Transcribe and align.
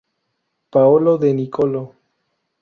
Paolo 0.71 1.15
De 1.19 1.31
Nicolò. 1.31 1.85